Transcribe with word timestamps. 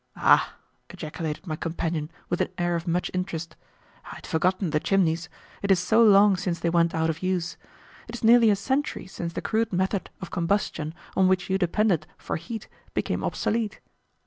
"Ah!" 0.15 0.55
ejaculated 0.89 1.45
my 1.45 1.55
companion 1.55 2.09
with 2.27 2.41
an 2.41 2.47
air 2.57 2.75
of 2.75 2.87
much 2.87 3.11
interest, 3.13 3.55
"I 4.11 4.15
had 4.15 4.25
forgotten 4.25 4.71
the 4.71 4.79
chimneys, 4.79 5.29
it 5.61 5.69
is 5.69 5.77
so 5.79 6.01
long 6.01 6.37
since 6.37 6.59
they 6.59 6.71
went 6.71 6.95
out 6.95 7.11
of 7.11 7.21
use. 7.21 7.55
It 8.07 8.15
is 8.15 8.23
nearly 8.23 8.49
a 8.49 8.55
century 8.55 9.05
since 9.05 9.33
the 9.33 9.43
crude 9.43 9.71
method 9.71 10.09
of 10.19 10.31
combustion 10.31 10.95
on 11.15 11.27
which 11.27 11.51
you 11.51 11.59
depended 11.59 12.07
for 12.17 12.37
heat 12.37 12.67
became 12.95 13.23
obsolete." 13.23 13.79